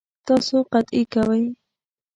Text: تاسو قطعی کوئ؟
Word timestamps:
تاسو 0.25 0.57
قطعی 0.71 1.01
کوئ؟ 1.13 1.41